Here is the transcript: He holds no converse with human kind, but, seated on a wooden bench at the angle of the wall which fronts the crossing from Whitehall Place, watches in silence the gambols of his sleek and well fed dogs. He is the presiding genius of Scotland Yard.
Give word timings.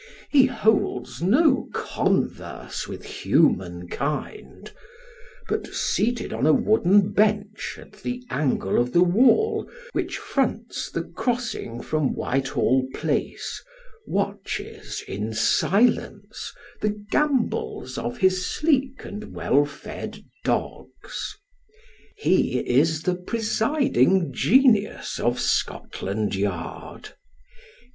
He 0.31 0.47
holds 0.47 1.21
no 1.21 1.69
converse 1.75 2.87
with 2.87 3.03
human 3.05 3.87
kind, 3.87 4.71
but, 5.47 5.67
seated 5.67 6.33
on 6.33 6.47
a 6.47 6.53
wooden 6.53 7.11
bench 7.13 7.77
at 7.79 7.91
the 8.01 8.23
angle 8.31 8.79
of 8.81 8.93
the 8.93 9.03
wall 9.03 9.69
which 9.91 10.17
fronts 10.17 10.89
the 10.89 11.03
crossing 11.03 11.83
from 11.83 12.15
Whitehall 12.15 12.87
Place, 12.95 13.63
watches 14.07 15.03
in 15.07 15.35
silence 15.35 16.51
the 16.81 16.97
gambols 17.11 17.95
of 17.99 18.17
his 18.17 18.43
sleek 18.47 19.05
and 19.05 19.35
well 19.35 19.65
fed 19.65 20.23
dogs. 20.43 21.37
He 22.17 22.57
is 22.57 23.03
the 23.03 23.13
presiding 23.13 24.33
genius 24.33 25.19
of 25.19 25.39
Scotland 25.39 26.33
Yard. 26.33 27.09